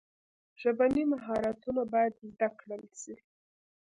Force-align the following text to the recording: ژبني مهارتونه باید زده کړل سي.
ژبني 0.61 1.03
مهارتونه 1.13 1.81
باید 1.93 2.13
زده 2.29 2.47
کړل 2.59 2.83
سي. 3.01 3.15